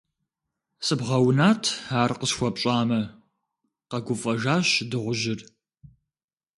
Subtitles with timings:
[0.85, 1.63] -Сыбгъэунат,
[2.01, 3.01] ар къысхуэпщӏамэ,-
[3.89, 5.39] къэгуфӏэжащ дыгъужьыр.